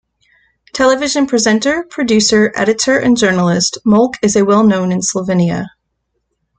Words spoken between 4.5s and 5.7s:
known in Slovenia.